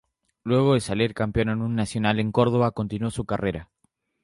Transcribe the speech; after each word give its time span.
Luego 0.43 0.73
de 0.73 0.79
salir 0.79 1.13
campeón 1.13 1.49
en 1.49 1.61
un 1.61 1.75
Nacional 1.75 2.19
en 2.19 2.31
Córdoba, 2.31 2.71
continuó 2.71 3.11
su 3.11 3.23
carrera. 3.25 3.69